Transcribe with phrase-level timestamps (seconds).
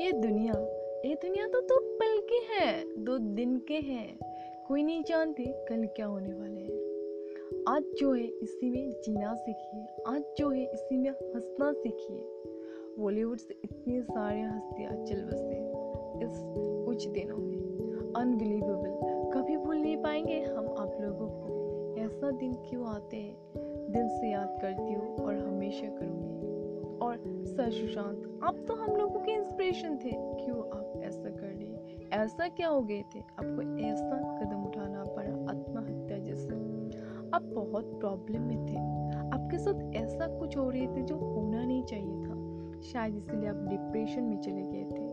[0.00, 0.52] ये दुनिया
[1.08, 4.18] ये दुनिया तो दो पल की है, दो दिन के हैं।
[4.68, 6.84] कोई नहीं जानते कल क्या होने वाले हैं।
[7.68, 12.24] आज जो है, इसी में जीना सीखिए। आज जो है, इसी में हंसना सीखिए।
[12.98, 15.58] बॉलीवुड से इतनी सारे हस्तियाँ चल बसे
[16.26, 16.42] इस
[16.86, 18.94] कुछ दिनों में। अनबिलीवेबल
[19.34, 21.54] कभी भूल नहीं पाएँगे हम आप लोगों को।
[21.98, 23.36] ऐसा दिन क्यों आते हैं?
[23.92, 26.23] दिल से याद करती हूँ और हमेशा करूँगी।
[27.26, 32.48] सर सुशांत आप तो हम लोगों के इंस्पिरेशन थे। क्यों आप ऐसा कर लिए ऐसा
[32.48, 33.18] क्या हो गए थे?
[33.18, 36.54] आपको ऐसा कदम उठाना पड़ा, आत्महत्या जैसे।
[37.34, 38.76] आप बहुत प्रॉब्लम में थे।
[39.28, 42.34] आपके साथ ऐसा कुछ हो रहे थे जो होना नहीं चाहिए था।
[42.80, 45.08] शायद इसलिए आप डिप्रेशन में चले गए थे।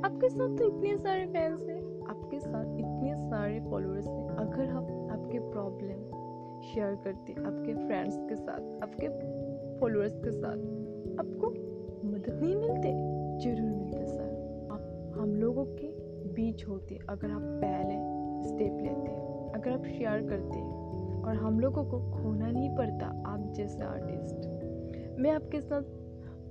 [0.00, 4.84] आपके साथ तो इतने सारे फैंस हैं। आपके साथ इतने सारे फॉलोअर्स हैं। अगर हम
[5.10, 6.26] आपके प्रॉब्लम
[6.60, 9.08] शेयर करते, आपके फ्रेंड्स के साथ, आपके
[9.80, 10.56] फॉलोअर्स के साथ
[11.20, 11.50] आपको
[12.08, 12.92] मदद नहीं मिलते?
[13.38, 15.86] ज़रूर मिलते सर। आप, हम लोगों के
[16.32, 17.94] बीच होते अगर आप पहले
[18.48, 19.10] स्टेप लेते
[19.58, 20.60] अगर आप शेयर करते
[21.22, 24.54] और हम लोगों को खोना नहीं पड़ता, आप जैसे आर्टिस्ट
[25.18, 25.82] मैं आपके साथ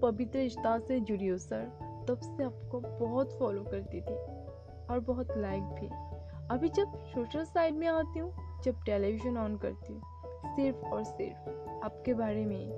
[0.01, 1.67] पवित्र रिश्ता से जुड़ी हूँ, सर।
[2.07, 4.15] तब से आपको बहुत फॉलो करती थी,
[4.89, 5.89] और बहुत लाइक भी।
[6.51, 10.01] अभी जब सोशल साइड में आती हूँ, जब टेलीविज़न ऑन करती हूँ,
[10.55, 11.49] सिर्फ़ और सिर्फ़
[11.85, 12.71] आपके बारे में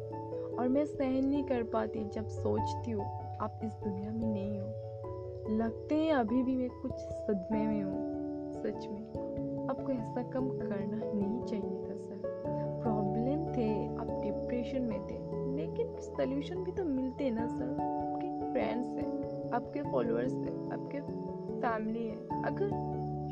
[0.59, 3.05] और मैं सहन नहीं कर पाती जब सोचती हूँ,
[3.41, 8.53] आप इस दुनिया में नहीं हो। लगते हैं अभी भी मैं कुछ सदमे में हूँ,
[8.53, 10.75] सच में। आपको ऐसा कम करना
[11.13, 12.21] नहीं चाहिए था, सर।
[12.83, 15.19] प्रॉब्लम थे, आप डिप्रेशन में थे,
[15.55, 20.99] लेकिन सोल्यूशन भी तो मिलते हैं ना, सर। आपके फ्रेंड्स हैं, आपके फॉलोअर्स हैं, आपके
[21.61, 22.69] फैमिली है। अगर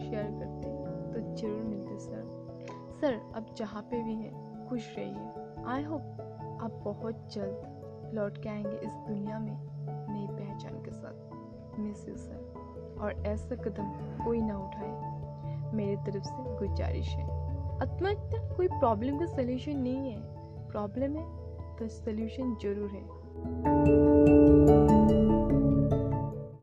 [0.05, 0.75] शेयर करते
[1.13, 2.45] तो ज़रूर मिलते, सर।
[3.01, 6.17] सर अब जहाँ पे भी हैं, खुश रहिए। आई होप
[6.65, 11.35] आप बहुत जल्द लौट के आएँगे इस दुनिया में नई पहचान के साथ,
[11.79, 12.53] मिस यू, सर।
[13.01, 13.83] और ऐसा कदम
[14.25, 15.15] कोई ना उठाए।
[15.73, 17.23] मेरी तरफ़ से गुजारिश है।
[17.81, 20.21] आत्महत्या कोई प्रॉब्लम का सलूशन नहीं है।
[20.67, 21.25] प्रॉब्लम है
[21.75, 23.05] तो सलूशन ज़रूर है।